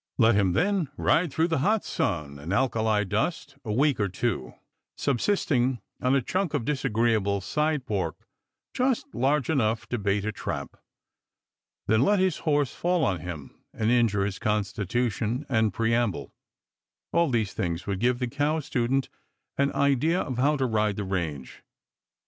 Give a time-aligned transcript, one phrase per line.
[0.17, 4.55] Let him then ride through the hot sun and alkali dust a week or two,
[4.97, 8.15] subsisting on a chunk of disagreeable side pork
[8.73, 10.75] just large enough to bait a trap.
[11.85, 16.33] Then let his horse fall on him and injure his constitution and preamble.
[17.13, 19.07] All these things would give the cow student
[19.59, 21.61] an idea of how to ride the range.